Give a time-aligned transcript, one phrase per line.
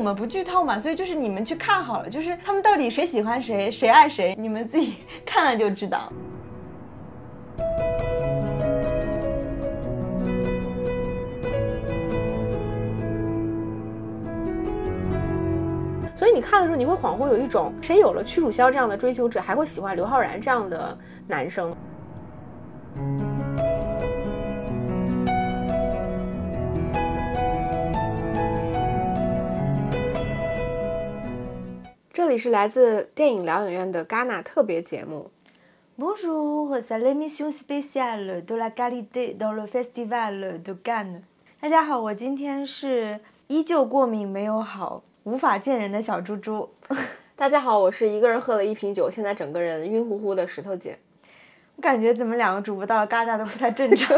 [0.00, 4.94] 我们不剧透嘛，所以就是你们去看好了，就是他们到底谁喜欢谁，谁爱谁，你们自己
[5.26, 6.10] 看了就知道。
[16.16, 21.76] 所以你看的时候，你会恍惚有一种，谁有了屈楚萧这样的追求者，还会喜欢刘昊然这样的男生？
[32.30, 35.32] 里是来自电影疗养院的戛纳特别节目。
[35.98, 41.22] Bonjour, c'est l'émission spéciale de la qualité dans le festival de Cannes。
[41.60, 46.70] 大家好，我今天是依旧过敏没有好，无法见人的小猪猪。
[47.34, 50.96] 大家好，我是一个人喝了一瓶酒，现在整个人晕乎乎的石头姐。
[51.74, 54.16] 我感觉怎么两个主播到了戛纳都不太正常。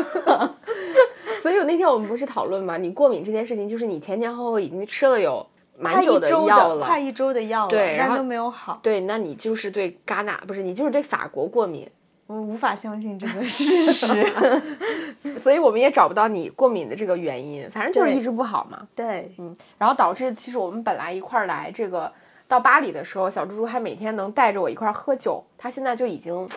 [1.40, 2.76] 所以我那天我们不是讨论嘛？
[2.76, 5.44] 你过敏这件事情，就是你前前后后已经吃了有
[5.78, 8.78] 蛮久快一周药了，快一周的药了，对然后但都没有好。
[8.82, 11.88] 对，那你就是对戛纳不是你就是对法国过敏，
[12.26, 14.32] 我无法相信这个事实。
[15.38, 18.86] 所以我们也找不到你过敏的这个原因，反正就是一直不好嘛。
[18.94, 22.12] 对，嗯，然后导致其实我们本来一块儿来这个
[22.46, 26.48] 到巴黎的时候，小猪猪还每天能带着我一块儿喝酒，他现在就已经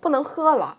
[0.00, 0.76] 不能喝了。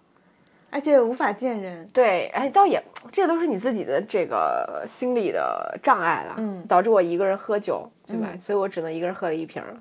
[0.72, 1.88] 而且无法见人。
[1.94, 8.30] 对，哎，倒也这都是你自己的这个心理的障碍了，嗯导致我一个人喝酒，对吧？
[8.31, 9.78] 嗯所以我只能一个人喝了一瓶儿。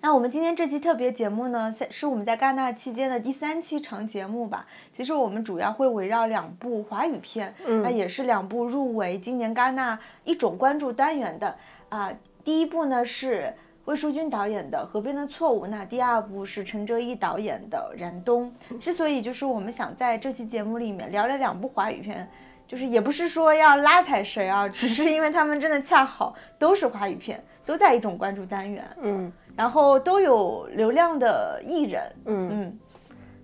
[0.00, 4.66] 那我们今天这期特别节目呢，在是我们在戛纳期间的第三期长节目吧。
[4.94, 11.56] 其实我们主要会围绕两部华语片，嗯那也是两部入围今年戛纳一种关注单元的
[11.88, 12.12] 啊、
[12.44, 13.54] 第一部呢是
[13.84, 18.50] 魏淑君导演的《河边的错误》，那第二部是陈哲艺导演的《燃冬》。
[18.78, 22.28] 之所以就是我们想在这期节目里面聊聊两部华语片。
[22.66, 28.82] 就是也不是说要拉踩谁啊，只是因为他们真的恰好都是华语片，都在一种关注单元。
[29.02, 32.78] 嗯然后都有流量的艺人，嗯，嗯，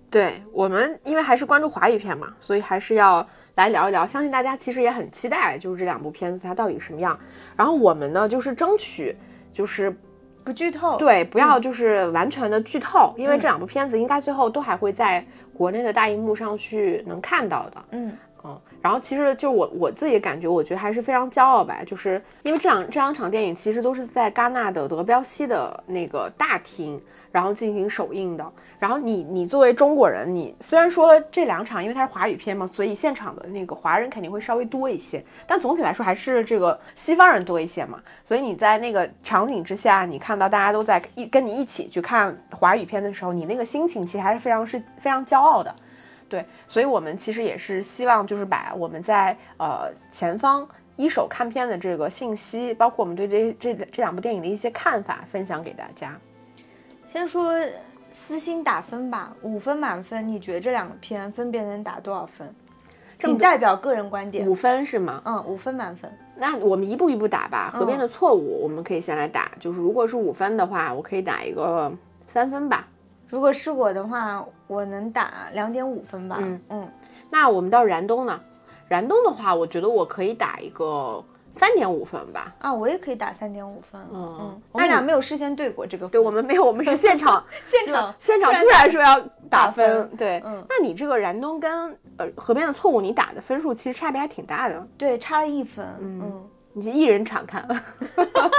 [0.09, 3.25] 对我们因为还是关注华语片嘛，所以还是要
[3.55, 4.07] 来聊一聊。
[4.07, 7.17] 相信大家其实也很期待，就是这两部片子它到底什么样。
[7.55, 9.15] 然后我们呢，就是争取
[9.53, 9.95] 就是
[10.43, 17.83] 不剧透，，对，不要就是完全的剧透，因为嗯这两部片子应该最后都还会在国内的大荧幕上去能看到的。
[17.91, 26.99] 嗯嗯，然后其实就是我我自己感觉，我觉得还是非常骄傲吧，就是因为这两这两场电影其实都是在戛纳的德彪西的那个大厅，
[27.31, 28.51] 然后进行首映的。
[28.79, 38.01] 然后你你作为中国人，你虽然说这两场因为它是华语片嘛，所以现场的那个华人肯定会稍微多一些，但总体来说还是这个西方人多一些嘛。
[38.23, 45.73] 所以你在那个场景之下，你看到大家都在一跟你一起去看华语片的时候，你那个心情其实还是非常是非常骄傲的。
[46.27, 56.17] 对，所以我们其实也是希望，就是把我们在呃前方一手看片的这个信息，包括我们对这这这两部电影的一些看法，分享给大家。
[57.11, 57.53] 先说
[58.09, 62.55] 私心打分吧，五分满分，你觉得这两个片分别能打多少分？
[63.19, 64.55] 仅代表个人观点五。
[64.55, 65.21] 分是吗？
[65.25, 66.09] 嗯，五分满分。
[66.37, 67.69] 那我们一步一步打吧。
[67.69, 69.51] 河边的错误，我们可以先来打。
[69.59, 71.91] 就是如果是五分的话，我可以打一个
[72.27, 72.87] 三分吧。
[73.27, 76.37] 如果是我的话，我能打两点五分吧。
[76.39, 76.89] 嗯嗯，
[77.29, 78.39] 那我们到燃冬呢？
[78.87, 81.21] 燃冬的话，我觉得我可以打一个
[81.53, 82.53] 三点五分吧。
[82.59, 84.01] 啊，我也可以打三点五分。
[84.11, 86.11] 嗯嗯，我那你们俩没有事先对过这个分。
[86.11, 89.19] 对我们没有，我们是 现场现场现场突然说要
[89.49, 95.85] 打打分分，对，嗯那你这个燃冬跟呃河边的错误，你打的分数其实差别还挺大的，对差了一分。
[95.99, 97.67] 嗯嗯，你就一人场看，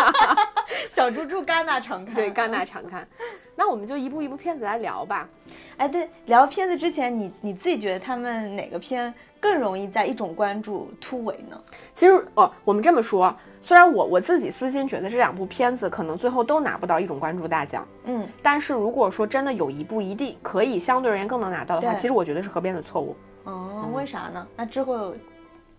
[0.90, 2.14] 小猪猪戛纳常看。
[2.14, 3.06] 对，戛纳场看。
[3.54, 5.28] 那我们就一部一部片子来聊吧。
[5.76, 11.60] 哎，对，聊片子之前，你你自己觉得他们哪个片更容易在一种关注突围呢？
[11.92, 23.16] 其实哦，我们这么说，虽然我我自己私心觉得这两部片子可能最后都拿不到一种关注大奖，嗯，但是如果说真的有一部一定可以相对而言更能拿到的话，其实我觉得是河边的错误。
[23.44, 24.46] 哦，为啥呢？
[24.56, 25.12] 那之后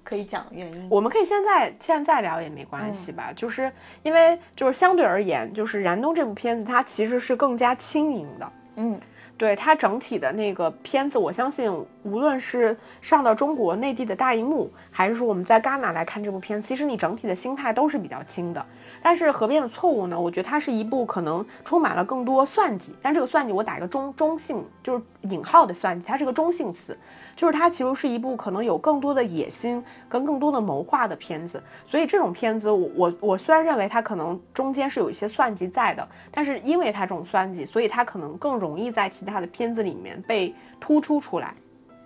[0.03, 0.87] 可以讲原因。
[0.89, 3.71] 我们可以现在现在聊也没关系吧，就是
[4.03, 8.99] 因为就是相对而言，就是燃冬这部片子它其实是更加轻盈的，嗯。
[9.35, 11.69] 对它整体的那个片子，我相信
[12.03, 18.65] 无论是上到中国内地的大荧幕，还是说我们在戛纳来看这部片，其实你整体的心态都是比较轻的。
[19.01, 26.97] 但是《河边的错误》呢，我觉得它是一部可能充满了更多算计，但这个算计我打一个中中性，就是引号的算计，它是个中性词，
[27.35, 31.61] 就是它其实是一部可能有更多的野心跟更多的谋划的片子。
[31.85, 41.53] 所以这种片子我，我我虽然认为它可能中间是有一些算计在的，但是因为它这种算计，所以它可能更容易在其他的片子里面被突出出来。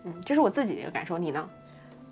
[0.04, 1.50] 嗯，这是我自己的一个感受，你呢？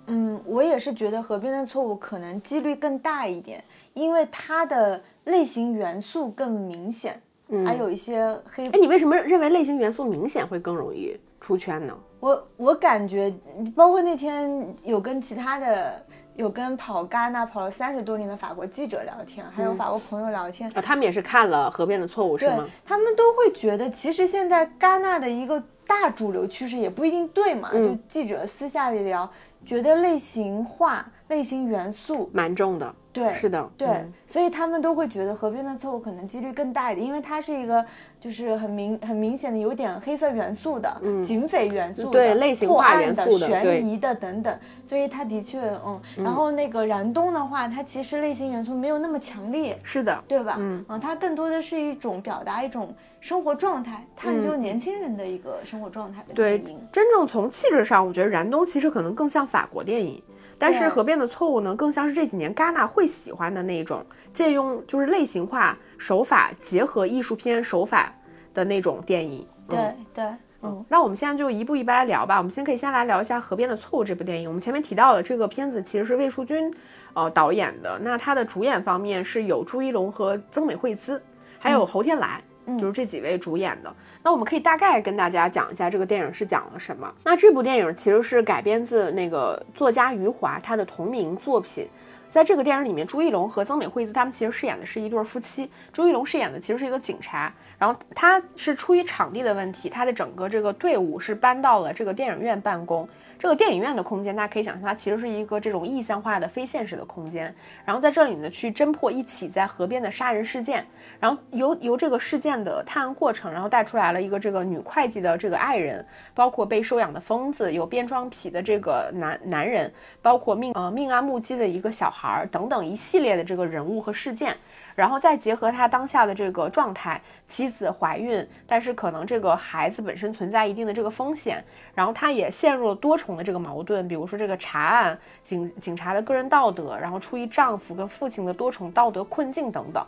[0.06, 3.62] 嗯，我也是觉得《河边的错误》可能几率更大一点，
[3.94, 7.20] 因为它的类型元素更明显，
[7.64, 8.68] 还有一些黑。
[8.68, 11.96] 哎，你为什么认为类型元素明显会更容易出圈呢？
[12.20, 13.34] 我我感觉，
[13.74, 16.04] 包括那天有跟其他的。
[16.36, 22.68] 有跟跑戛纳跑了三十多年的法国记者聊天，还有法国朋友聊天啊，他们也是看了《河边的错误》是吗？
[22.84, 27.72] 他们都会觉得，其实现在戛纳的一个大主流趋势也不一定对嘛。
[27.72, 29.30] 就记者私下里聊，
[29.64, 32.94] 觉得类型化、类型元素蛮重的。
[33.24, 33.88] 对，是的，对，
[34.26, 37.84] 所以他们都会觉得《河边的错误》可能几率更大一点，因为它是一个。
[38.18, 50.56] 就是很明很明显的有点黑色元素的，警匪元素的，对类型化元素的，悬疑的等等，所以它的确，嗯，然后那个燃冬的话，它其实类型元素没有那么强烈，是的，对吧？
[50.58, 56.80] 嗯，它更多的是一种表达一种生活状态，探究年轻人的一个生活状态的电影。
[56.90, 60.20] 真正从气质上，我觉得燃冬其实可能更像法国电影。
[60.58, 68.12] 但是河边的错误呢，更像是这几年戛纳会喜欢的那种借用，就是类型化手法结合艺术片手法
[68.54, 69.46] 的那种电影。
[69.68, 70.24] 对对，
[70.62, 72.38] 嗯，那我们现在就一步一步来聊吧。
[72.38, 74.48] 我们先可以先来聊一下《河边的错误》这部电影。
[74.48, 76.72] 我们前面提到了这个片子其实是魏淑君，
[77.14, 77.98] 呃，导演的。
[78.02, 81.20] 那他的主演方面是有朱一龙和曾美惠孜，
[81.58, 82.42] 还有侯天来。
[82.80, 83.94] 就是这几位主演的，
[84.26, 87.08] 那我们可以大概跟大家讲一下这个电影是讲了什么。
[87.22, 91.86] 那这部电影其实是改编自那个作家余华他的同名作品。
[92.36, 95.70] 在这个电影里面，朱一龙和曾美惠孜他们其实饰演的是一对夫妻。
[95.90, 103.08] 朱一龙饰演的其实是一个警察，然后他是出于场地的问题，他的整个这个队伍是搬到了这个电影院办公。
[103.38, 107.54] 这个电影院的空间，大家可以想象，它其实是一个这种意象化的非现实的空间。
[107.84, 110.86] 然后在这里呢，去侦破一起在河边的杀人事件，
[111.20, 116.04] 然后由由这个事件的探案过程，然后带出来了一个这个女会计的这个爱人，
[116.34, 119.92] 包括被收养的疯子，有变装癖的这个男男人，
[120.22, 124.56] 包括命呃命案目击的一个小孩儿等等一系列的这个人物和事件。
[124.94, 131.62] 然后再结合他当下的这个状态，妻子怀孕，但是可能这个孩子本身存在一定的这个风险，
[131.94, 140.02] 然后他也陷入了多重的这个矛盾，比如说这个查案警警察的个人道德，然后出于丈夫跟父亲的多重道德困境等等。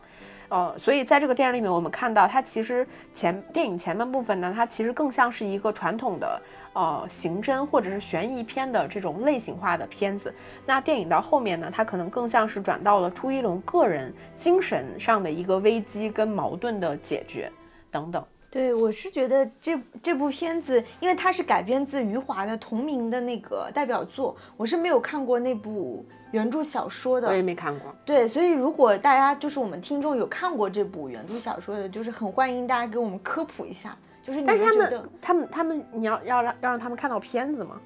[0.48, 6.40] 呃，所以在这个电影里面，我们看到它其实前电影前半部分呢，它其实更像是一个传统的
[6.72, 10.34] 呃刑侦或者是悬疑片的这种类型化的片子。
[10.64, 17.52] 那电影到后面呢，它可能更像是转到了朱一龙个人精神上的一个危机跟矛盾的解决
[17.90, 18.24] 等等。
[18.50, 26.04] 对，我是觉得这这部片子，因为它是改编自余华的同名的那个代表作，我是没有看过那部。
[26.30, 33.96] 原著小说的我也没看过，对，所以如果大家就是我们听众有看过这部原著小说的，就是很欢迎大家给我们科普一下。
[34.20, 37.80] 就是，但是他们他们他们，你要要让要让他们看到片子吗？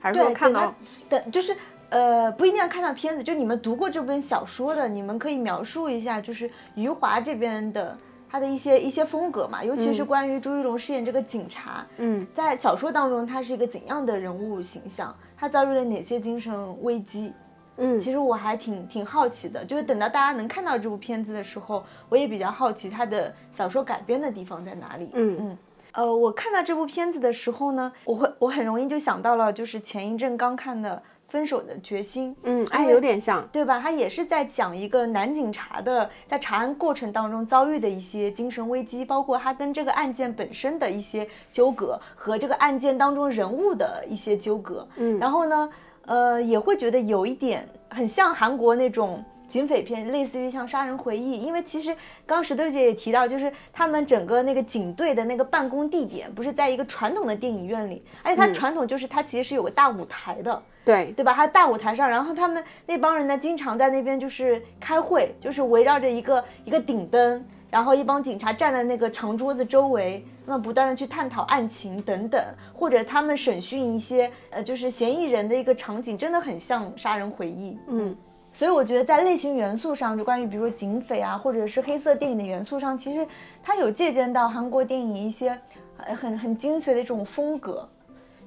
[0.00, 0.74] 还是说看到？
[1.06, 1.54] 等就是
[1.90, 7.94] 呃，不一定要看到片子，就你们读过这本小说的，你们可以描述一下，就是余华这边的
[8.32, 15.14] 他的一些一些风格嘛，尤其是关于朱一龙饰演这个警察，嗯，在小说当中他是一个怎样的人物形象？
[15.36, 17.34] 他遭遇了哪些精神危机？
[17.76, 25.10] 嗯，其实我还挺挺好奇的，就是等到大家能看到这部片子的时候，我也比较好奇他的小说改编的地方在哪里。
[25.12, 25.58] 嗯嗯，
[25.92, 30.96] 呃，我看到这部片子的时候呢，我会我很容易就想到了，就是前一阵刚看的
[31.32, 32.34] 《分手的决心》。
[32.42, 33.80] 嗯，哎，有点像，对吧？
[33.80, 44.86] 他也是在讲一个男警察的在查案过程当中遭遇的一些精神危机，包括他跟这个案件本身的一些纠葛和这个案件当中人物的一些纠葛。
[44.96, 45.70] 嗯，然后呢？
[46.04, 51.94] 呃，也会觉得有一点很像韩国那种警匪片，类似于像《杀人回忆》，因为其实
[52.24, 61.34] 刚石头姐也提到，就是他们整个那个警队的那个办公地点不是在一个传统的电影院里，而且它传统就是它其实是有个大舞台的，对对吧？
[61.34, 67.44] 它大舞台上，然后他们那帮人呢，经常在那边就是开会，就是围绕着一个一个顶灯。
[67.70, 72.38] 然后一帮警察站在那个长桌子周围，那么不断的去探讨案情等等，
[72.74, 77.78] 或者他们审讯一些呃就是嫌疑人的一个场景，真的很像杀人回忆。
[77.88, 78.14] 嗯，
[78.54, 83.26] 所以我觉得在类型元素上，就关于比如说警匪啊，或者是黑色电影的元素上，其实
[83.62, 85.58] 它有借鉴到韩国电影一些
[85.96, 87.88] 很很精髓的这种风格，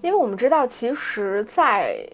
[0.01, 2.07] 因为我们知道，其实，在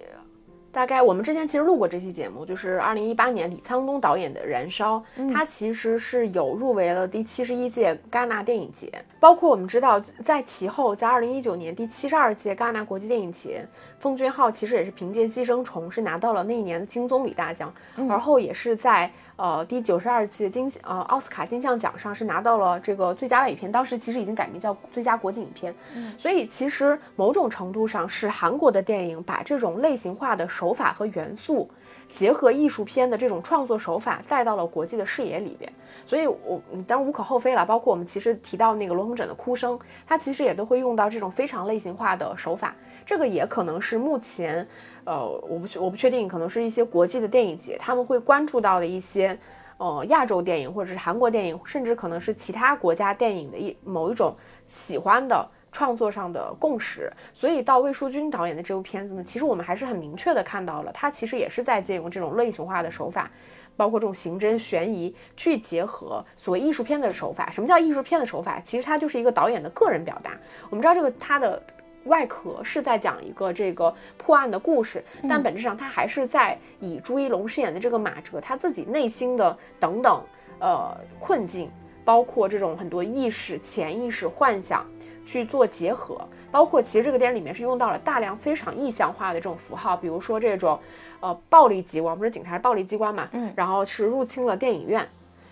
[0.71, 8.89] 大概我们之前其实录过这期节目，就是二零一八年李沧东导演的《燃烧》，它其实是有入围了第七十一届戛纳电影节。
[9.19, 13.67] 包括我们知道，在其后，在二零一九年第七十二届戛纳国际电影节，
[14.01, 17.71] 奉俊昊其实也是凭借《寄生虫》是拿到了那一年的金棕榈大奖，
[18.09, 25.71] 而后也是在呃第九十二届金呃奥斯卡金像奖上是拿到了这个最佳外语片，当时其实已经改名叫最佳国际影片。
[26.17, 31.69] 所以其实某种程度上是韩国的电影把这种类型化的手法和元素。
[32.07, 35.71] 结合艺术片的这种创作手法带到了国际的视野里边，
[36.05, 37.65] 所以我当然无可厚非了。
[37.65, 42.75] 包括我们其实提到那个罗红枕的哭声，它其实也都会用到这种非常类型化的手法。
[43.05, 44.67] 这个也可能是是目前，
[45.03, 49.37] 呃，我不我不确定，可能是一些国际的电影节他们会关注到的一些，
[49.77, 54.35] 呃，亚洲电影或者是韩国电影，甚至可能是其他国家电影的一某一种
[54.67, 55.47] 喜欢的。
[55.73, 63.31] 创作上的共识，所以到魏淑君导演的这部片子呢，其实我们还是很明确的看到了，他其实也是在借用这种类型化的手法，
[63.77, 67.49] 包括这种刑侦悬疑，去结合所谓艺术片的手法。
[67.49, 68.59] 什么叫艺术片的手法？
[68.59, 70.31] 其实它就是一个导演的个人表达。
[70.69, 71.63] 我们知道这个他的
[72.05, 80.23] 外壳是在讲一个这个破案的故事，但本质上它还是在以朱一龙饰演的这个马哲他自己内心的等等
[80.59, 81.69] 呃困境，
[82.03, 84.85] 包括这种很多意识、潜意识、幻想。
[85.23, 86.19] 去做结合，
[86.51, 90.77] 包括其实这个电影里面是用到了大量非常意象化的这种符号，比如说这种，
[91.19, 95.07] 呃，暴力机关，不是警察是暴力机关嘛，嗯，然后是入侵了电影院，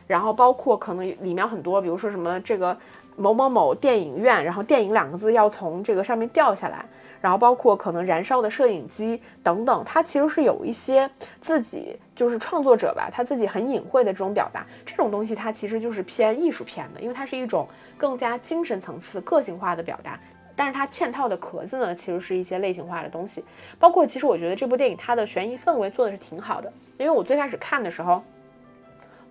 [0.07, 2.75] 然后包括可能里面很多，比如说什么这个
[3.19, 6.83] 某某某电影院，然后电影两个字要从这个上面掉下来。
[7.21, 11.09] 然后包括可能燃烧的摄影机等等，它其实是有一些
[11.41, 20.17] 自己就是创作者吧，他自己很隐晦的这种表达，这种东西它其实就是偏艺术片的，因为它是一种更加精神层次、个性化的表达。
[20.55, 23.43] 但是它嵌套的壳子呢，其实是一些类型化的东西。
[23.77, 28.23] 包括其实我觉得这部电影它的悬疑氛围做的是挺好的，因为我最开始看的时候，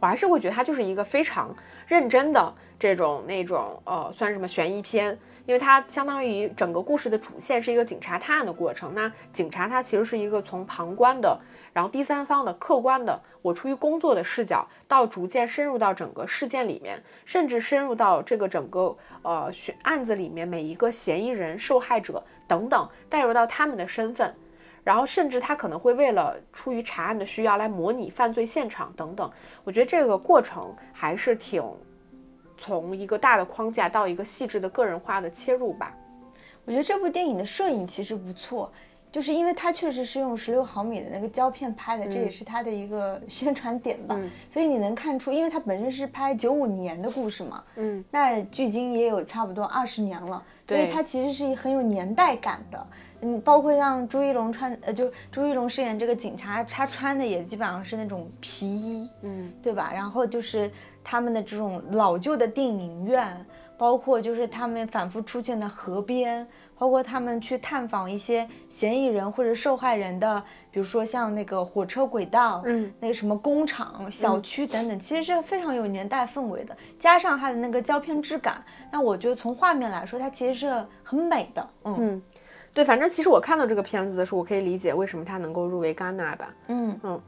[0.01, 1.55] 我还是会觉得它就是一个非常
[1.87, 5.19] 认真的这种那种呃，算什么悬疑片。
[5.47, 11.41] 因为它相当于整个故事的主线是一个警察探案的过程，那警察他其实是一个从旁观的，
[11.73, 19.51] 然后第三方的客观的，我出于工作的视角，到逐渐深入到整个事件里面，甚至深入到这个整个呃
[19.85, 24.35] 案子里面每一个嫌疑人、受害者等等，带入到他们的身份，
[24.85, 29.31] 然后甚至他可能会为了出于查案的需要来模拟犯罪现场等等，
[29.65, 31.63] 我觉得这个过程还是挺。
[32.61, 35.95] 从一个大的框架到一个细致的个人化的切入吧，
[36.65, 38.73] 我觉得这部电影的摄影其实不错，
[39.11, 44.19] 就是因为它确实是用十六毫米的那个胶片拍的，这也是它的一个 宣传点吧。
[44.51, 52.87] 所以你能看出，因为它本身是拍九五年的故事嘛，嗯，那距今也有差不多二十年了，所以它其实是很有年代感的。
[53.21, 59.91] 嗯，包括像朱一龙穿，呃，就朱一龙饰演这个警察，他穿的也基本上是那种皮衣，嗯，对吧？
[59.93, 60.71] 然后就是。
[61.11, 63.35] 他们的这种老旧的电影院，
[63.79, 66.47] 包括就是他们反复出现的河边，
[66.79, 76.77] 包括他们去探访一些嫌疑人或者受害人的，比如说像那个火车轨道，嗯，那个什么工厂、小区等等，其实是非常有年代氛围的。
[76.99, 81.69] 加上它的那个胶片质感，那我觉得从画面来说，它其实是很美的。
[81.85, 82.23] 嗯，
[82.73, 86.55] 对，反正其实我看到这个片子的时候，我可以理解为什么它能够入围戛纳吧。
[86.69, 87.21] 嗯嗯。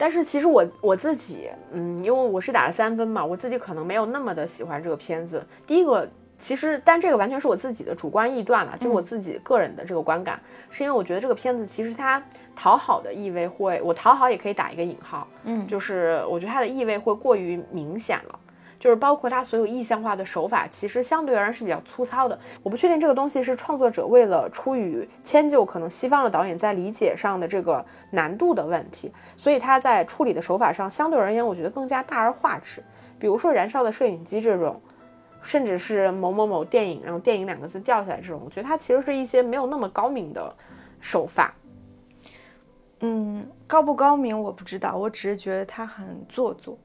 [0.00, 5.44] 但是其实我我自己，嗯，因为我是打了三分嘛，我自己可能没有那么的喜欢这个片子。
[5.66, 10.40] 第一个，其实但这个完全是我自己的主观臆断了，就是我自己个人的这个观感，
[10.70, 12.22] 是因为我觉得这个片子其实它
[12.54, 18.38] 讨好的意味会，我讨好也可以打一个引号，嗯，就是我觉得它的意味会过于明显了。
[18.78, 22.38] 就是包括它所有意象化的手法，其实相对而言是比较粗糙的。
[22.62, 32.80] 我不确定这个东西是创作者为了出于迁就可能西方的导演在理解上的这个难度的问题，所以他在处理的手法上相对而言，我觉得更加大而化之。
[33.18, 34.80] 比如说燃烧的摄影机这种，
[35.42, 40.54] 甚至是某某某电影，然后电影两个字掉下来这种，我觉得它其实是一些没有那么高明的
[41.00, 41.54] 手法。
[43.00, 46.76] 嗯，高不高明我不知道，我只是觉得他很做作。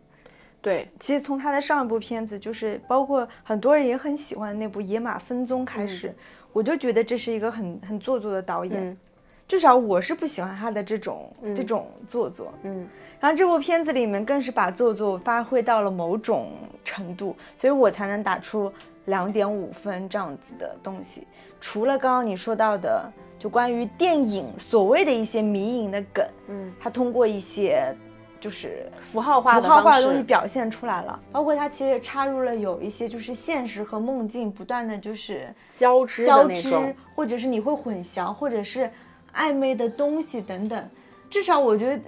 [0.62, 6.14] 对，其实从他的上一部片子，就是包括很多人也很喜欢那部《野马分鬃》开始，
[6.54, 8.98] 我就觉得这是一个很很做作的导演，
[9.48, 12.54] 至少我是不喜欢他的这种这种做作。
[12.64, 12.88] 嗯，
[13.20, 16.52] 然后这部片子里面更是把做作发挥到了某种
[16.84, 18.72] 程度，所以我才能打出
[19.06, 21.28] 两点五分这样子的东西。
[21.62, 27.96] 除了刚刚你说到的，就关于电影所谓的一些迷影的梗，嗯，他通过一些。
[28.44, 38.92] 就是符号化符号化的东西表现出来了，包括它其实插入了有一些就是现实和梦境不断的就是交织交织，或者是你会混淆，或者是
[39.36, 40.90] 暧昧的东西等等。
[41.30, 42.04] 至少我觉得，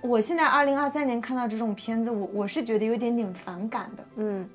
[0.00, 4.04] 我现在二零二三年看到这种片子，我我是觉得有点点反感的。
[4.16, 4.48] 嗯，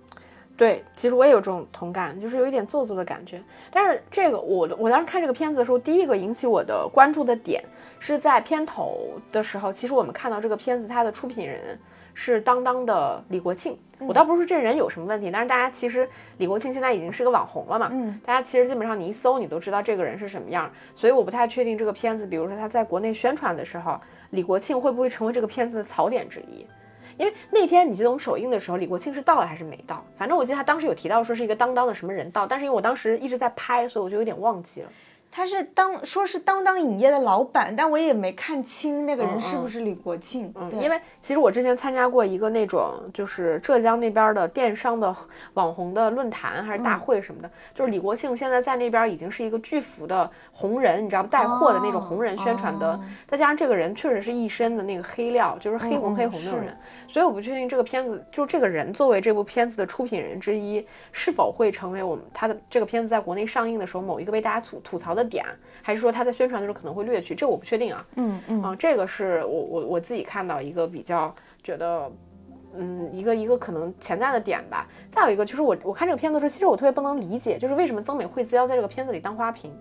[0.57, 3.41] 对，其实我也有这种同感，就是有一点做作的感觉。
[3.71, 7.63] 但是这个我我当时看这个片子的时候，第一个引起我的关注的点
[7.99, 11.77] 是在片头的时候，其实我们看到这个片子它的出品人
[12.15, 13.77] 是当当的李国庆。
[13.99, 23.97] 我倒不是说这人有什么问题，但是大家其实李国庆现在已经是个网红了嘛，嗯，大家其实基本上你一搜你都知道这个人是什么样，所以我不太确定这个片子，比如说他在国内宣传的时候，
[24.31, 26.65] 李国庆会不会成为这个片子的槽点之一。
[27.17, 30.03] 因为那天你记得我们首映的时候，李国庆是到了还是没到？
[30.17, 34.89] 反正我记得他当时有提到说是一个当当的什么人到，但是因为我当时一直在拍，所以我就有点忘记了。
[35.35, 40.49] 他是当说是当当影业的老板，但我也没看清那个人是不是李国庆。
[40.55, 45.13] 嗯，因为其实我之前参加过一个那种就是浙江那边的电商的
[45.55, 51.27] 网红的论坛还是大会什么的，就是李国庆现在在那边已经是一个巨幅的红人，你知道吗？
[51.29, 56.73] 带货的那种红人宣传的，再加上这个人确实是一身的那个黑料，就是黑红黑红那种人，
[57.09, 65.24] 所以我不确定这个片子就这个人作为这部片子的出品人之一，是否会成为我们他的这个片子在国内上映的时候某一个被大家吐吐槽的。
[65.25, 65.45] 点
[65.81, 68.05] 还是说他在宣传的时候可能会略去，这我不确定啊。
[68.15, 72.11] 嗯嗯啊，这个是我我我自己看到一个比较觉得，
[72.75, 74.87] 嗯，一个一个可能潜在的点吧。
[75.09, 79.71] 再有一个就是我我看这个片子的时候，其实我特别不能理解，就是为什么曾美惠子要在这个片子里当花瓶。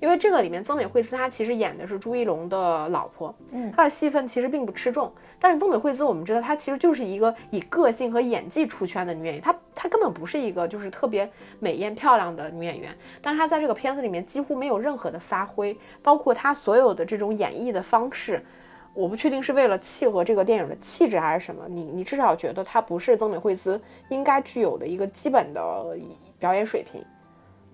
[0.00, 5.10] 因为这个里面曾美惠子她其实演的是朱一龙的老婆，嗯，她的戏份其实并不吃重。
[5.38, 12.94] 但是曾美惠子我们知道她其实就是一个以个性和演技出圈的女演员，她她根本不是一个就是特别美艳漂亮的女演员。
[13.22, 18.44] 但是她在这个片子里面几乎没有任何的发挥，包括她所有的这种演绎的方式，
[18.92, 21.64] 我不确定是为了契合这个电影的气质还是什么。
[21.68, 25.96] 你你至少觉得她不是曾美惠子应该具有的一个基本的
[26.38, 27.02] 表演水平。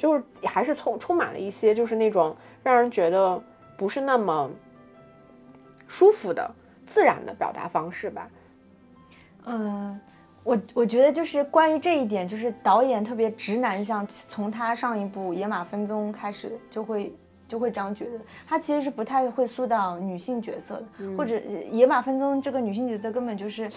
[0.02, 3.40] 就是还是充充满了一些，就是那种让人觉得
[3.76, 4.50] 不是那么
[5.86, 6.52] 舒服的
[6.84, 8.28] 自然的表达方式吧。
[9.44, 10.00] 嗯，
[10.42, 17.14] 我我觉得就是关于这一点，就是导演特别直男向，从他上一部《野马分鬃》开始就会
[17.46, 21.36] 就会这样觉得，他其实是不太会塑造女性角色的，或者
[21.70, 23.70] 《野马分鬃》这个女性角色根本就是。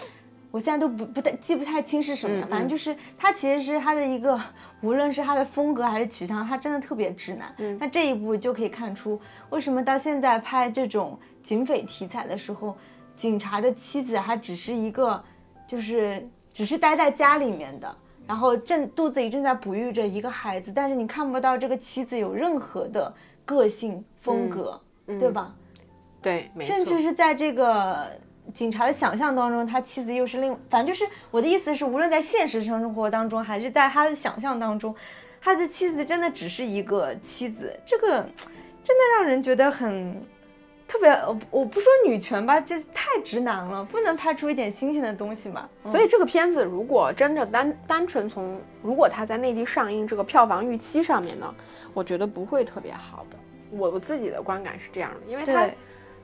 [0.56, 4.40] 我现在都不不太记不太清是什么，反正就是他其实是他的一个，
[4.80, 7.54] 无论是他的风格还是取向，他真的特别直男。
[7.78, 9.20] 那这一部就可以看出，
[9.50, 12.74] 为什么到现在拍这种警匪题材的时候，
[13.14, 15.22] 警察的妻子还只是一个，
[15.66, 17.94] 就是只是待在家里面的，
[18.26, 23.14] 然后正肚子里正在哺育着一个孩子，但是你看不到这个妻子有任何的
[23.44, 25.54] 个性风格，对吧？
[26.22, 28.10] 对，甚至是在这个。
[28.54, 34.94] 警察的想象当中，他妻子又是另，反正就是我的意思是，无论在现实生活当中，还是在他的想象当中，
[35.40, 38.08] 他的妻子真的只是一个妻子，这个
[38.82, 40.24] 真的让人觉得很
[40.88, 41.10] 特别。
[41.10, 45.68] 我我不说女权吧，这太直男了，不能拍出一点新鲜的东西嘛。
[45.84, 51.54] 所以这个片子如果真的单单纯从如果他在内地上映这个票房预期上面呢，
[51.92, 53.36] 我觉得不会特别好的。
[53.70, 55.68] 我我自己的观感是这样的，因为它。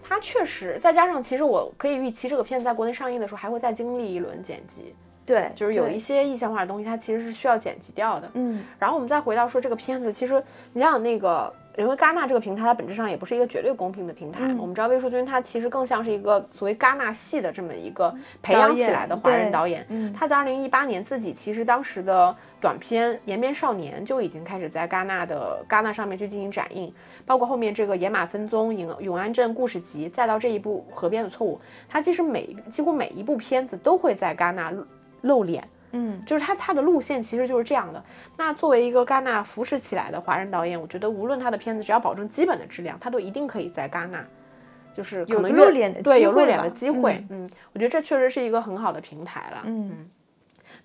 [0.02, 8.30] 它确实，再加上其实我可以预期这个片子在国内上映的时候还会再经历一轮剪辑，对，就是有一些意象化的东西，它其实是需要剪辑掉的。
[8.34, 11.52] 嗯，然后我们再回到说这个片子，其实你想想那个。
[11.78, 14.40] 因为戛纳这个平台，它本质上也不是一个绝对公平的平台。
[14.58, 19.86] 我们知道魏淑君，她其实更像是一个所谓戛纳系的这么一个培养起来的华人导演。
[20.12, 26.92] 他在二零一八年自己其实当时的短片《延边少年》就已经开始在戛纳的戛纳上面去进行展映，
[27.24, 31.56] 包括后面这个《野马分鬃》《永永安镇故事集》，再到这一部《河边的错误》，
[31.88, 34.70] 他其实每几乎每一部片子都会在戛纳
[35.22, 35.66] 露脸。
[35.94, 38.02] 嗯，就是他他的路线其实就是这样的。
[38.38, 44.24] 那作为一个戛纳扶持起来的华人导演，我觉得无论他的片子只要保证基本的质量，他都一定可以在戛纳，
[44.94, 47.22] 就是可能露脸的对有露脸的机会。
[47.28, 49.62] 嗯，我觉得这确实是一个很好的平台了。
[49.66, 50.08] 嗯，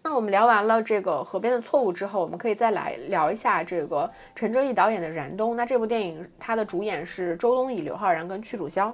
[0.03, 5.51] 那我们聊完了这个《河边的错误》之后，我们可以再来聊一下这个陈哲艺导演的《燃冬》。
[5.55, 8.93] 那这部电影它的主演是周冬雨、刘昊然跟屈楚萧。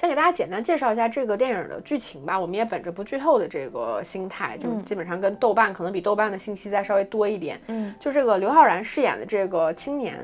[0.00, 2.40] 先给大家简单介绍一下这个电影的剧情吧。
[2.40, 7.60] 我们也本着不剧透的这个心态，就基本上跟豆瓣可能比豆瓣的信息再稍微多一点。
[7.66, 10.16] 嗯，就这个刘昊然饰演的这个青年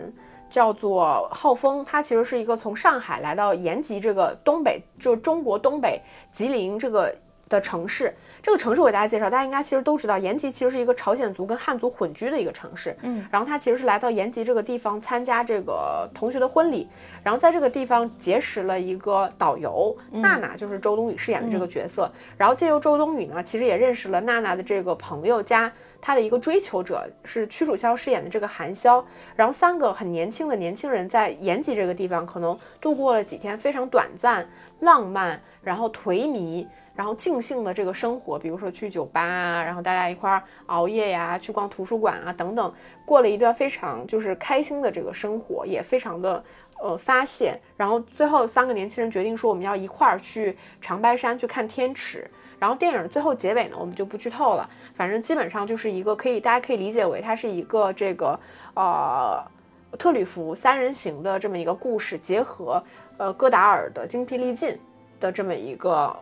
[0.48, 6.00] 叫做浩峰，他其实是一个从上海来到延吉这个东北，就中国东北
[6.32, 7.14] 吉林这个
[7.48, 8.14] 的城市。
[8.42, 12.96] 这个城市我给大家介绍，大家应该其实都知道，延吉其实是一个朝鲜族跟汉族混居的一个城市。
[13.02, 16.88] 嗯，然后他其实是来到延吉这个地方参加这个同学的婚礼，
[17.22, 22.10] 然后在这个地方结识了一个导游娜娜，就是周冬雨饰演的这个角色。
[22.36, 29.02] 然后借由周冬雨呢，其实也认识了娜娜的这个朋友加她的一个追求者，是屈楚萧饰演的这个韩潇。
[29.34, 34.48] 然后三个很年轻的年轻人在延吉这个地方，可能度过了几天非常短暂、
[34.80, 36.66] 浪漫，然后颓靡。
[36.96, 42.72] 然后尽兴的这个生活，比如说去酒吧啊，然后大家一块儿熬夜呀，去逛图书馆啊等等，
[43.04, 46.42] 过了一段非常就是开心的这个生活，也非常的
[46.80, 47.60] 呃发泄。
[47.76, 52.28] 然后最后三个年轻人决定说，我们要一块儿去长白山去看天池。
[52.58, 58.40] 然后电影最后结尾呢，我们就不剧透了，反正基本上就是一个可以大家可以理解为它是一个这个
[58.74, 59.44] 呃
[59.98, 62.82] 特吕弗三人行的这么一个故事，结合
[63.18, 64.78] 呃戈达尔的精疲力尽
[65.20, 66.16] 的这么一个。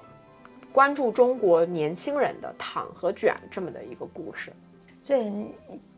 [0.75, 4.53] 关注中国年轻人的躺和卷这么的一个故事，
[5.07, 5.33] 对，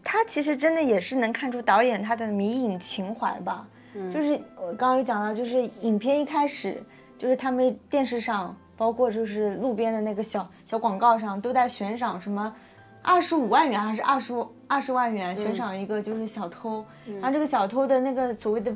[0.05, 3.67] 他其实真的也是能看出导演他的迷影情怀吧。
[3.95, 6.77] 嗯，就是我刚刚有讲到，就是影片一开始，
[7.17, 12.55] 就是他们电视上，包括就是路边的那个小小广告上，都在悬赏什么
[13.01, 14.35] 二十五万元还是二十
[14.69, 18.71] 二十万元悬赏一个就是小偷，然后这个小偷的那个所谓的。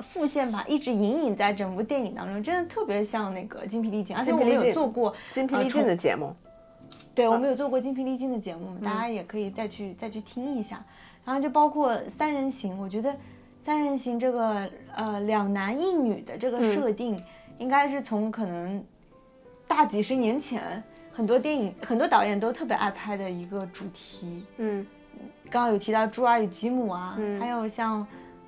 [0.00, 6.34] 副线吧，一直隐隐在整部电影当中，真的特别像那个精疲力尽，而且我们有做过精疲力尽的节目，
[7.14, 10.84] 对，我们有做过精疲力尽的节目，大家也可以再去再去听一下。
[11.24, 13.14] 然后就包括三人行，我觉得
[13.64, 17.18] 三人行这个呃两男一女的这个设定，
[17.58, 18.84] 应该是从可能
[19.66, 20.82] 大几十年前
[21.12, 24.44] 很多电影很多导演都特别爱拍的一个主题。
[24.58, 24.86] 嗯，
[25.50, 28.06] 刚刚有提到《朱儿与吉姆》啊，还有像。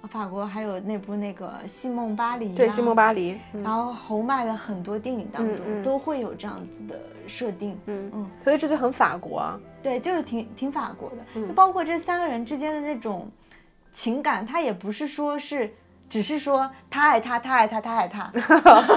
[0.08, 13.30] 法国还有那部那个《戏梦巴黎》，对，《戏梦巴黎》，然后侯麦的很多电影当中都会有这样子的设定，嗯嗯，所以这就很法国啊，对，就是挺挺法国的，就包括这三个人之间的那种
[13.92, 15.72] 情感，他也不是说是。
[16.10, 18.32] 只是说他爱他，他爱他，他爱他，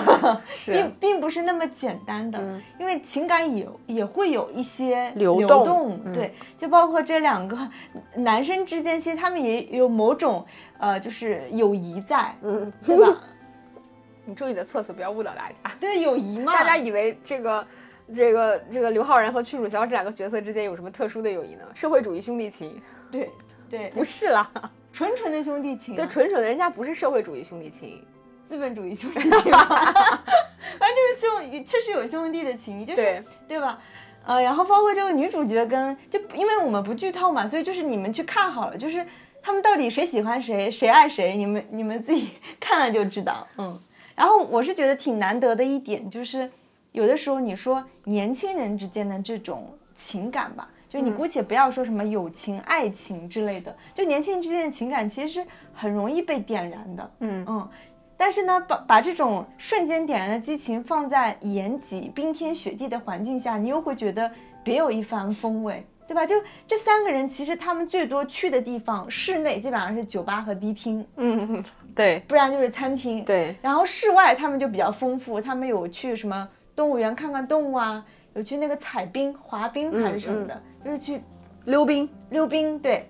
[0.66, 2.40] 并并不是那么简单的，
[2.80, 7.70] 因为情感也也会有一些流动，对，就包括这两个
[8.16, 10.46] 男生之间，其实他们也有某种
[10.82, 13.22] 呃，就是友谊在，嗯，对吧？
[14.26, 15.56] 你注意的措辞，不要误导大家。
[15.80, 17.68] 对，友谊 嘛，大家以为这个
[18.14, 21.64] 这个这个刘昊然和屈楚萧这两个角色之间有什么特殊的友谊呢？
[21.76, 22.82] 社会主义兄弟情？
[23.12, 23.30] 对
[23.70, 24.50] 对，不是啦。
[24.92, 28.04] 纯纯的兄弟情，对，纯纯的，人家不是社会主义兄弟情，
[28.50, 33.80] 资本主义兄弟情，反正就是兄，确实有兄弟的情谊，就是对吧？
[34.26, 39.06] 呃，然后包括这个女主角跟，就因为我们不剧透嘛，所以就是你们去看好了，就是
[39.44, 43.48] 他们到底谁喜欢谁，谁爱谁，你们你们自己 看了就知道。
[43.58, 43.80] 嗯，
[44.16, 46.50] 然后我是觉得挺难得的一点，就是
[46.92, 50.70] 有的时候你说年轻人之间的这种情感吧。
[50.90, 57.12] 就你姑且不要说什么友情、爱情之类的，就年轻人之间的情感其实是很容易被点燃的。
[57.20, 57.70] 嗯嗯，
[58.18, 64.30] 但是呢，把把这种瞬间点燃的激情放在延吉冰天雪地的环境下，你又会觉得
[64.66, 66.26] 别有一番风味，对吧？
[66.26, 66.36] 就
[66.68, 71.64] 这三个人，其实他们最多去的地方，室内基本上是酒吧和迪厅，嗯，
[71.96, 73.56] 对，不然就是餐厅，对。
[73.62, 78.06] 然后室外他们就比较丰富，他们有去什么动物园看看动物啊。
[78.34, 81.22] 有去那个踩冰、滑冰还是什么的，就是去
[81.66, 83.06] 溜冰、溜冰，对，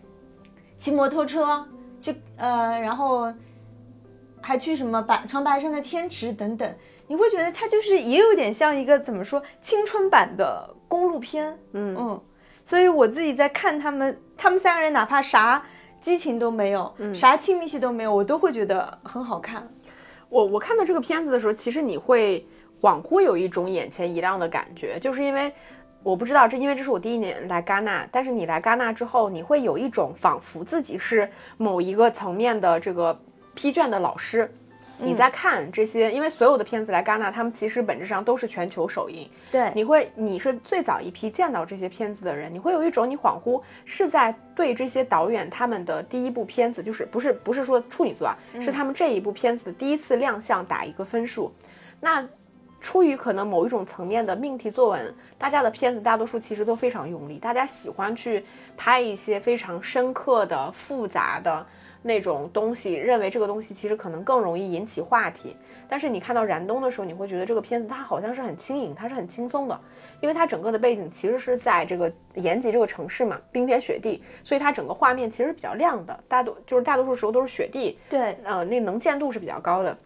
[0.80, 1.63] 骑摩托车
[2.01, 3.32] 去，呃，然后
[4.41, 6.75] 还去什么白长白山的天池等等，
[7.06, 11.95] 你会觉得它就是也有点像一个怎么说青春版的公路片，嗯。
[11.95, 12.21] 嗯，
[12.65, 15.63] 所以我自己在看他们，他们三个人哪怕啥
[16.00, 19.67] 激情都没有，嗯啥亲密戏都没有，我都会觉得很好看。
[20.30, 22.45] 我我看到这个片子的时候，其实你会。
[22.82, 25.54] 恍惚有一种眼前一亮的感觉，就是因为
[26.02, 28.08] 我不知道这，因为这是我第一年来戛纳。
[28.12, 33.15] 但是你来戛纳之后，你会有一种仿佛自己是某一个层面的这个
[33.54, 34.52] 批卷的老师，
[35.01, 39.29] 你在看这些，因为所有的片子来戛纳，他们其实本质上都是全球首映。
[39.51, 51.51] 对，你会你是最早一批见到这些片子的人，你会有一种你恍惚是在对这些导演他们的第一部片子，就是不是不是说处女作啊，是他们这一部片子的第一次亮相打一个分数，
[51.99, 52.27] 那。
[52.83, 58.43] 出于可能某一种层面的命题作文，大家的片子大多数其实都非常用力，大家喜欢去
[58.75, 61.63] 拍一些非常深刻的、复杂的
[62.01, 65.55] 那种东西，认为这个东西其实可能更容易引起话题。
[65.87, 69.79] 但是你看到燃冬的时候，你会觉得这个片子它好像是很轻盈，它是很轻松的，
[70.21, 79.97] 因为它整个的背景其实是在这个延吉这个城市嘛，冰天雪地，所以它整个画面其实比较亮的，大多就是大多数时候都是雪地，对，呃，那能见度是比较高的。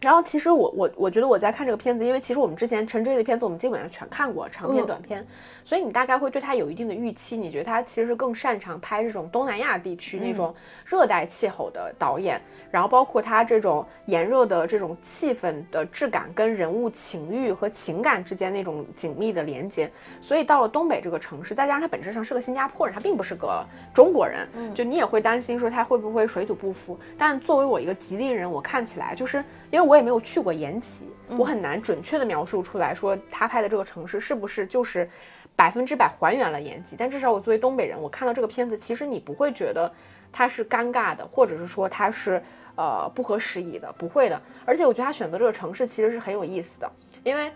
[0.00, 5.26] 然后其实我我我觉得我在看这个片子，因为其实我们之前陈追的片子我们基本上全看过长片短片，
[5.64, 7.36] 所以你大概会对他有一定的预期。
[7.36, 19.90] 你觉得他其实是更擅长拍这种东南亚地区那种热带气候的导演，然后包括他这种炎热的这种气氛的质感跟人物情欲和情感之间那种紧密的连接。
[20.20, 26.96] 所以到了东北这个城市，再加上他本质上是个新加坡人，他并不是个中国人，就你也会担心说他会不会水土不服。
[27.18, 29.87] 但作为我一个吉林人，我看起来就是因为。
[29.88, 35.08] 我也没有去过延吉，我很难准确的描述出来说他拍的这个城市是不是就是
[35.56, 36.94] 百分之百还原了延吉。
[36.98, 39.90] 但至少我作为东北人，我看到这个片子，其实你不会觉得
[40.30, 42.42] 它是尴尬的，或者是说它是
[42.76, 44.38] 呃不合时宜的，不会的。
[44.66, 46.92] 而且我觉得他选择这个城市其实是很有意思的，
[47.24, 47.50] 因为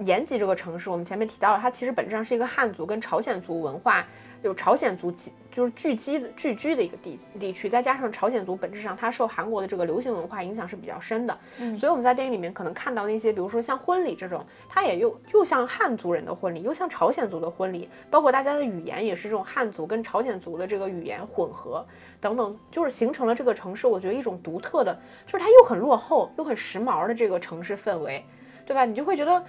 [0.00, 4.06] 延吉这个城市，我们前面提到了，它其实本质上是一个汉族跟朝鲜族文化。
[4.42, 21.84] 有朝鲜族集就是聚集聚居的一个地地区，再加上朝鲜族本质上它受韩国的这个流行文化影响是比较深的，嗯，所以我们在电影里面可能看到那些，比如说像婚礼这种，它也又又像汉族人的婚礼，又像朝鲜族的婚礼，包括大家的语言也是这种汉族跟朝鲜族的这个语言混合
[22.20, 28.24] 等等，就是形成了这个城市，我觉得一种独特的，就是它又很落后又很时髦的这个城市氛围。
[28.70, 28.84] 对吧？
[28.84, 29.44] 你就会觉得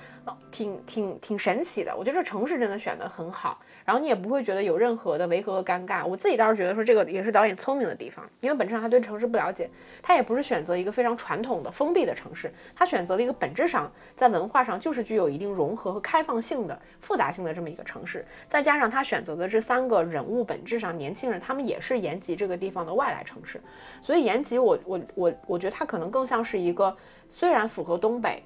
[0.49, 1.95] 挺挺挺神奇的。
[1.95, 6.03] 我觉得这城市真的选得很好，然后你也不会觉得有任何的违和和尴尬。
[6.03, 9.69] 我自己倒是觉得说这个也是导演聪明的地方，因为本质上他对城市不了解，
[10.01, 18.25] 他也不是选择一个非常传统的封闭的城市，他选择了一个本质上在文化上就是具有一定融合和开放性的复杂性的这么一个城市。
[18.47, 23.61] 再加上他选择的这三个人物本质上年轻人，他们也是延吉这个地方的外来城市，
[24.01, 26.97] 所以延吉我我我我觉得它可能更像是一个
[27.29, 28.43] 虽然符合东北。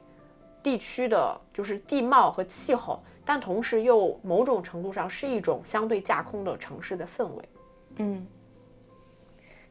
[0.66, 7.50] 地区的就是地貌和气候，但同时又某种程度上是一种相对架空的城市的氛围。
[7.98, 8.26] 嗯，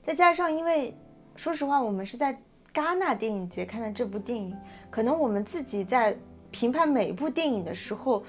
[0.04, 0.96] 再加上因为
[1.34, 2.32] 说实话，我们是在
[2.72, 4.56] 戛纳电影节看的这部电影，
[4.88, 6.16] 可能我们自己在
[6.52, 8.22] 评判每一部电影的时候，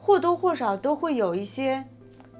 [0.00, 1.84] 或多或少都会有一些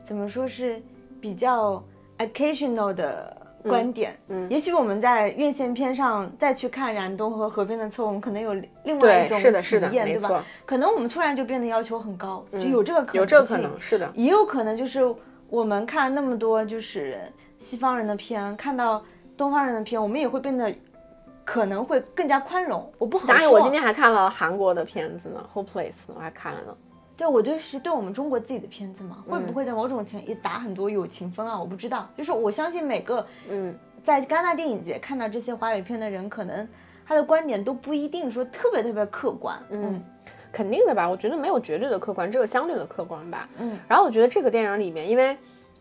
[0.03, 0.83] 怎么说是
[1.21, 1.81] 比较
[2.19, 3.37] occasional 的。
[3.63, 10.45] 观点，嗯，也许我们在院线片上再去看《燃冬》和《河边的错误》，我们可能有另外一种体验，对吧？
[10.65, 15.01] 可能我们突然就变得要求很高，就有这个可能有这个可能，是的，也有可能就是
[15.49, 17.19] 我们看了那么多就是
[17.59, 19.03] 西方人的片，看到
[19.37, 20.75] 东方人的片，我们也会变得
[21.45, 22.91] 可能会更加宽容。
[22.99, 23.29] 我不好说。
[23.29, 26.77] 当然，我今天还看了韩国的片子呢，《Whole Place》，我还看了呢。
[27.21, 31.61] 对，我就是对我们中国自己的片子嘛，会不会在某种程度也打很多友情分啊？
[31.61, 36.67] 我不知道，就是我相信每个嗯，在戛纳电影节看到这些华语片的人，可能
[37.07, 39.55] 他的观点都不一定说特别特别客观。
[39.69, 40.03] 嗯，
[40.51, 41.11] 肯定的吧？
[41.11, 43.47] 我觉得没有绝对的客观，只有相对的客观吧。
[43.59, 45.37] 嗯，然后我觉得这个电影里面，因为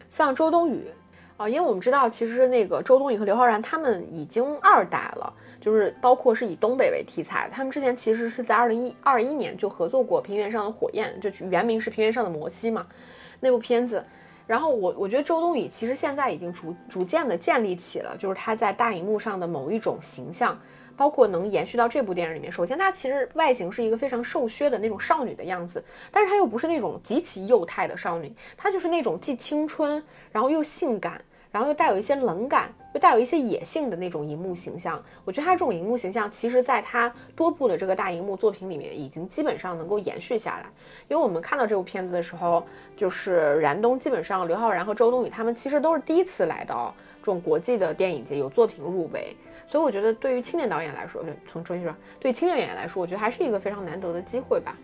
[0.10, 0.92] 像周冬雨
[1.40, 5.34] 啊，因为我们知道其实那个周冬雨和刘昊然他们已经二代了。
[5.62, 12.86] 就是包括是以东北为题材，他们之前其实是在二零一二一年就合作过《平原上的火焰》，就原名是《平原上的摩西》嘛，
[13.40, 14.04] 那部片子。
[14.48, 20.58] 然后我我觉得周冬雨其实现在已经逐逐渐的建立起了，就是她在大荧幕上的某一种形象，
[20.96, 22.50] 包括能延续到这部电影里面。
[22.50, 31.22] 首先，她其实外形是一个非常瘦削的那种少女的样子，但是她又不是那种极其幼态的少女，她就是那种既青春，然后又性感。
[31.52, 35.04] 然后又带有一些冷感，又带有一些野性的那种荧幕形象。
[35.26, 40.70] 我觉得他这种荧幕形象，其实在他多部的这个大荧幕作品里面，已经基本上能够延续下来。
[41.08, 42.64] 因为我们看到这部片子的时候，
[42.96, 49.36] 就是燃冬，基本上刘昊然和周冬雨他们其实都是第一次来到这种国际的电影节有作品入围，
[49.68, 54.78] 所以我觉得对于青年导演来说，从重新说，对青年演员来说，我觉得还是一个非常难得的机会吧。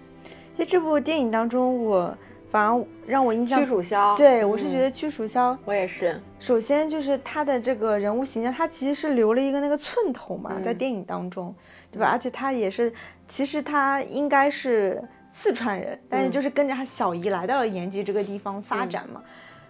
[0.58, 2.18] 在这部电影当中，我。
[2.56, 6.18] 反而让我印象屈楚萧，对我是觉得屈楚萧，我也是。
[6.40, 11.54] 首先就是他的这个人物形象，他其实是留了一个那个寸头嘛，在电影当中，
[11.92, 12.08] 对吧？
[12.10, 12.94] 而且他也是，
[13.28, 19.22] 其实他应该是四川人，但是就是跟着他小姨来到了延吉这个地方发展嘛。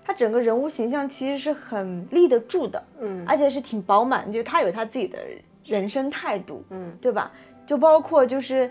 [0.06, 5.18] 他整个人物形象其实是很立得住的，嗯，而且是挺饱满，就他有他自己的
[5.64, 7.32] 人生态度，嗯，对吧？
[7.66, 8.70] 就包括就是。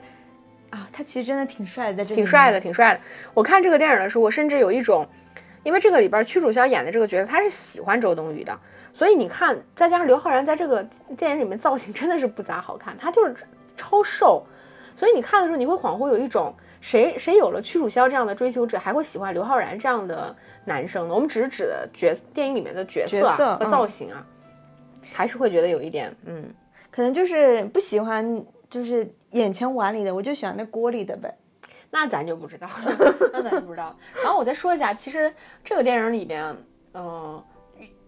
[0.74, 3.00] 啊，他其实真的挺帅的，在这挺帅的，挺帅的。
[3.32, 5.06] 我看这个电影的时候，我甚至有一种，
[5.62, 8.58] 因为这个里边屈楚萧演的这个角色，他是喜欢周冬雨的，
[8.92, 10.84] 所以你看，再加上刘昊然在这个
[11.16, 13.34] 电影里面造型真的是不咋好看，他就是
[13.76, 14.44] 超瘦，
[14.96, 20.34] 所以你看的时候，你会恍惚有一种谁谁有了屈楚萧这样的追求者，还会喜欢刘昊然这样的
[20.64, 21.14] 男生呢？
[21.14, 24.26] 我们只是指的角电影里面的角色和造型啊，
[25.12, 26.52] 还是会觉得有一点，嗯，
[26.90, 29.14] 可能就是不喜欢，就是。
[29.34, 31.36] 眼前碗里的，我就喜欢那锅里的呗，
[31.90, 33.92] 那咱就不知道了， 那咱就不知道。
[34.22, 35.34] 然后我再说一下，其实
[35.64, 36.56] 这个电影里边，
[36.92, 37.42] 嗯。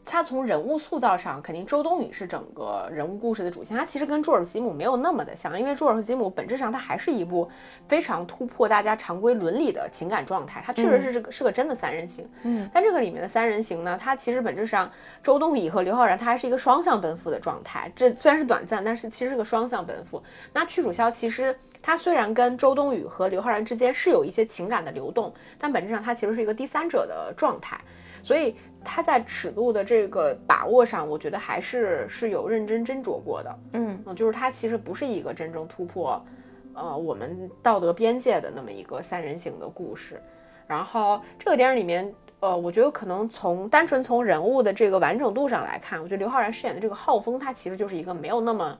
[0.07, 3.77] 他从人物塑造上，肯定周冬雨是整个人物故事的主线。
[3.77, 7.51] 他其实跟朱尔吉姆没有那么的像，因为朱尔吉姆本质上它还是一部
[7.89, 10.63] 非常突破大家常规伦理的情感状态。
[10.65, 12.25] 它确实是这个是个真的三人行。
[12.45, 14.89] 嗯，但这个里面的三人行呢，它其实本质上
[15.25, 17.91] 周冬雨和刘昊然，他还是一个双向奔赴的状态。
[17.97, 20.23] 这虽然是短暂，但是其实是个双向奔赴。
[20.53, 27.77] 那屈楚萧其实他虽然跟周冬雨和刘昊然之间是有一些情感的流动，但本质上他其实是一个第三者的状态。
[28.23, 28.55] 所以。
[28.87, 33.59] 他在尺度的这个把握上，我觉得还是是有认真斟酌过的。
[33.73, 36.25] 嗯嗯，就是他其实不是一个真正突破，
[36.73, 40.23] 呃，我们道德边界的那么一个三人行的故事。
[40.67, 48.79] 然后这个电影里面，呃，我觉得可能从单纯从人物的这个完整度上来看，我觉得刘昊然饰演的这个浩峰，他其实就是一个没有那么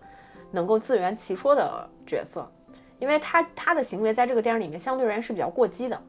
[0.51, 2.49] 能够自圆其说的角色，
[2.99, 6.01] 因为他他的行为在这个电影里面相对而言是比较过激的，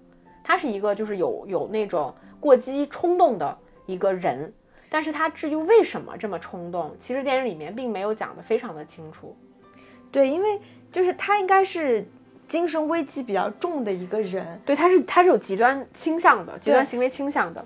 [0.44, 4.54] 他是一个就是有有那种过激冲动的一个人。
[4.90, 9.36] 但是他至于为什么这么冲动，其实电影里面并没有讲得非常的清楚。
[10.12, 12.08] 对，因为就是他应该是
[12.48, 17.66] 精神危机比较重的一个人，对，他是他是有极端倾向的，极端行为倾向的。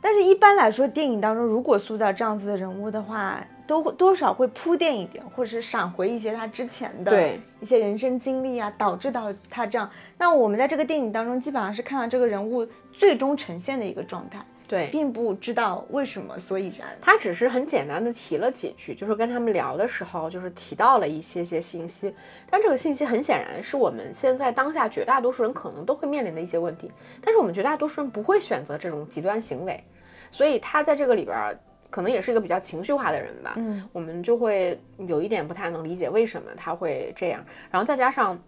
[0.00, 9.90] 但是一般来说，电影当中如果塑造这样子的人物的话，都多少会铺垫一点，或者是闪回一些他之前的一些人生经历啊，导致到他这样。
[10.18, 16.88] 那我们在这个电影当中，基本上是看到这个人物最终呈现的一个状态，对，并不知道为什么所以然。
[17.02, 22.14] 他只是很简单的提了几句，就是跟他们聊的时候，就是提到了一些些信息。
[22.48, 29.84] 但这个信息很显然是我们现在当下绝大多数人可能都会面临的一些问题，但是我们绝大多数人不会选择这种极端行为，
[30.30, 31.54] 所以他在这个里边儿
[31.90, 33.52] 可能也是一个比较情绪化的人吧。
[33.56, 38.42] 嗯，我们就会有一点不太能理解为什么他会这样，然后再加上。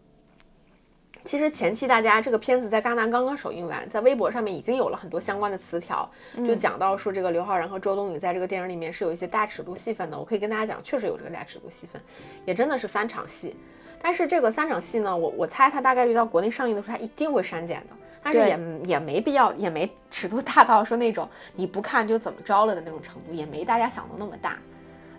[1.25, 6.09] 其实前期大家这个片子在戛纳刚刚首映完，在微博上面已经有了很多相关的词条，
[6.47, 10.19] 就讲到说这个刘昊然和周冬雨在这个电影里面是有一些大尺度戏份的。
[10.19, 12.01] 我可以跟大家讲，确实有这个大尺度戏份，
[12.45, 13.57] 也真的是三场戏。
[14.03, 17.97] 但是这个三场戏呢，我我猜它大概率到国内上映的时候，它一定会删减的。
[18.23, 24.59] 但是也也没必要，也没尺度大到说那种你不看就怎么着了的那种程度，也没大家想的那么大。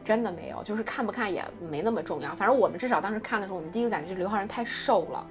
[0.04, 2.36] 真的没有，就是看不看也没那么重要。
[2.36, 5.26] 反正我们至少当时看的时候，我们第一个感觉就是刘昊然太瘦了。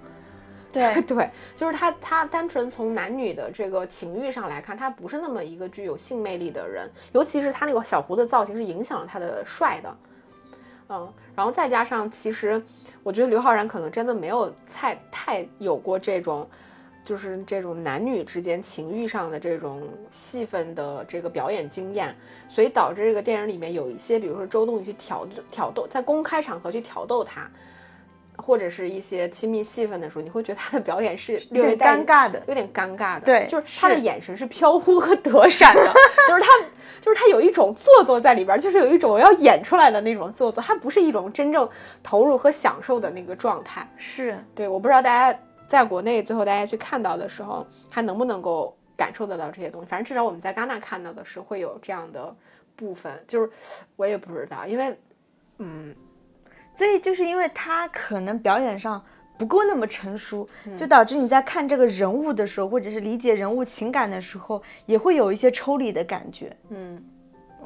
[0.75, 9.97] 对 对，就是他，他单纯从男女的这个情欲上来看，他不是那么一个具有性魅力的人，尤其是他那个小胡子造型是影响了他的帅的，
[10.89, 12.61] 嗯，然后再加上，其实
[13.05, 16.49] 我觉得刘昊然可能真的没有太太有过这种，
[17.05, 22.13] 就是这种男女之间情欲上的这种戏份的这个表演经验，
[22.49, 27.49] 所以导致这个电影里面有一些，比如说周冬雨去挑挑逗，在公开场合去挑逗他。
[28.37, 32.43] 或者是一些亲密戏份的时候，你会觉得他的表演是略微带尴尬的。
[32.47, 35.93] 有点尴尬的，对就是他的眼神是飘忽和躲闪的，
[36.29, 36.49] 就是他，
[37.01, 41.69] 就是他有一种做作在里边儿，就是有一种要演出来的那种做作，他不是一种真正
[42.03, 43.89] 投入和享受的那个状态。
[43.97, 49.87] 是，对，我不知道大家在国内最后大家去看到的时候，还能不能够感受得到这些东西。
[49.87, 52.35] 反正至少我们在戛纳看到的是会有这样的
[52.77, 53.49] 部分，就是
[53.97, 54.99] 我也不知道，因为，
[55.59, 55.95] 嗯，
[56.75, 59.03] 所以就是因为他可能表演上
[59.39, 66.57] 不够那么成熟，嗯就导致你在看这个人物的时候，或者是理解人物情感的时候，也会有一些抽离的感觉。
[66.71, 67.03] 嗯。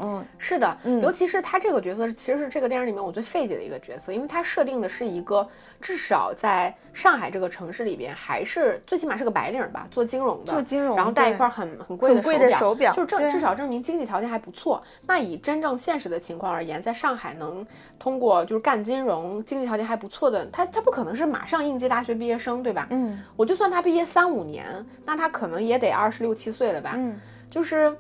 [0.03, 5.47] 嗯，是的，嗯尤其是他这个角色，其实是这个电影里面我最费解的一个角色，因为他设定的是一个
[5.81, 14.83] 至少在上海这个城市里边，还是最起码是个白领儿吧，做金融的，做金融然后戴一块很很贵的很贵的表，手表就是证至少证明经济条件还不错。
[15.07, 17.67] 那以真正现实的情况而言，在上海能
[17.99, 22.87] 通过就是干金融，经济条件还不错的，他他不可能是马上应届大学毕业生，对吧？
[22.91, 24.67] 嗯我就算他毕业三五年，
[25.05, 26.93] 那他可能也得二十六七岁了吧？
[26.97, 27.19] 嗯，
[27.51, 27.95] 就是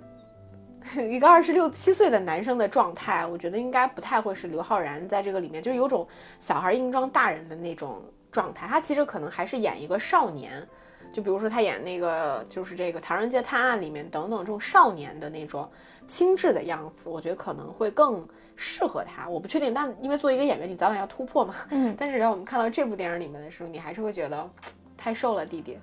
[1.09, 6.07] 一个二十六七岁的男生的状态，我觉得应该不太会是刘昊然在这个里面，就是有种
[6.39, 8.67] 小孩硬装大人的那种状态。
[8.67, 10.67] 他其实可能还是演一个少年，
[11.13, 15.69] 就比如说他演那个就是这个《唐人街探案》里面等等这种少年的那种
[16.07, 19.29] 精致的样子，我觉得可能会更适合他。
[19.29, 21.55] 我不确定，但因为作为一个演员，你早晚要突破嘛。
[21.71, 24.51] 嗯，但是让我们看到这部电影里面的时候，你还是会觉得
[24.97, 25.79] 太瘦了，弟弟。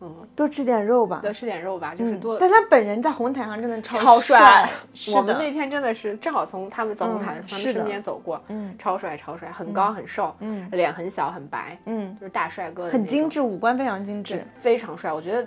[0.00, 1.20] 嗯，多吃点肉吧。
[1.22, 2.38] 多吃点肉吧，就是嗯多。
[2.38, 14.46] 但他本人在红毯上真的超超帅，是我们那天真的是正好从他们走红毯他们身边走过，嗯超帅超帅，很高很瘦，嗯脸很小很白，嗯，就是大帅哥很精致，五官非常精致。
[14.60, 15.10] 非常帅。
[15.10, 15.42] 我觉得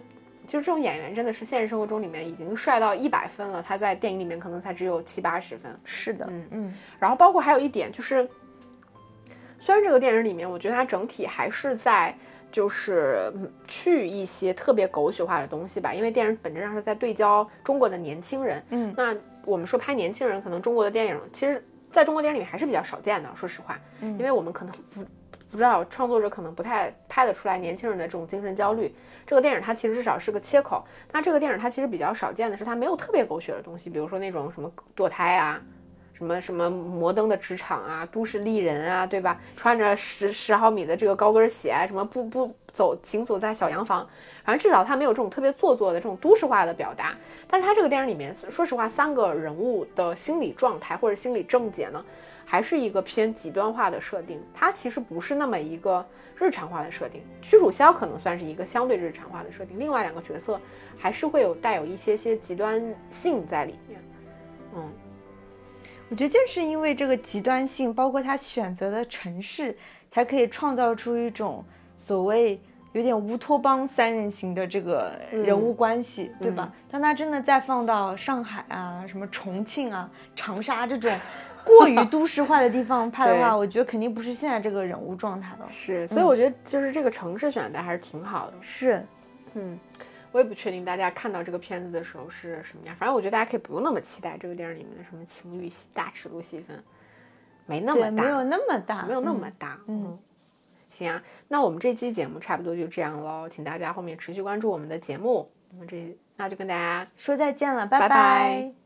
[0.48, 5.72] 就是这种演员真的是现实生活中里面已经帅到一百分了，他在电影里面可能才只有七八十分。
[5.84, 8.28] 是的，嗯嗯然后包括还有一点就是，
[9.60, 12.16] 虽然这个电影里面，我觉得它整体还是在
[12.52, 18.64] 就是嗯去一些特别狗血化的东西吧，因为电影本质上是在对焦中国的年轻人。
[18.70, 25.06] 嗯那我们说拍年轻人，可能中国的电影其实在中国电影里面还是比较少见的，说实话，嗯因为我们可能不。
[25.52, 28.94] 不知道创作者可能不太拍得出来年轻人的这种精神焦虑。
[29.26, 30.86] 这个电影它其实至少是个切口。
[31.12, 35.60] 那这个电影它其实比较少见的是，它没有特别狗血的东西，比如说那种什么堕胎啊，
[36.20, 39.40] 什么什么摩登的职场啊，都市丽人啊，对吧？
[39.56, 44.06] 穿着十十毫米的这个高跟鞋啊，什么不不走行走在小洋房，
[44.44, 47.15] 反正至少他没有这种特别做作的这种都市化的表达。
[47.48, 52.04] 但是他这个电影里面，说实话，三个人物的心理状态或者心理症结呢，
[52.44, 54.44] 还是一个偏极端化的设定。
[54.54, 56.06] 它其实不是那么一个
[56.36, 57.24] 日常化的设定。
[57.42, 60.60] 屈楚萧可能算是一个相对日常化的设定，另外两个角色
[60.98, 64.02] 还是会有带有一些些极端性在里面。
[64.76, 64.94] 嗯，
[66.10, 69.78] 我觉得正是因为这个极端性，包括他选择的城市，
[70.12, 71.64] 才可以创造出一种
[71.98, 72.60] 所谓
[72.94, 76.74] 有点乌托邦三人行的这个人物关系，对吧？
[76.90, 81.16] 当他真的再放到上海啊、什么重庆啊、长沙这种
[81.64, 85.66] 过于 都市化的地方拍的话，我觉得肯定不是现在这个人物状态了。
[85.70, 88.54] 是，所以我觉得就是这个城市选的还是挺好的。
[88.62, 89.06] 是，
[89.54, 89.78] 嗯。
[90.32, 96.84] 我也不确定大家看到这个片子的时候是什么样，反正我觉得大家可以不用那么期待这个电影里面的什么情侣戏、大尺度戏份，
[97.65, 99.80] 没那么大，没有那么大，没有那么大。
[99.88, 100.17] 嗯，
[100.90, 105.52] 行啊，那我们这期节目差不多就这样喽，请大家后面持续关注我们的节目。
[105.71, 108.79] 我们这那就跟大家说再见了，拜拜。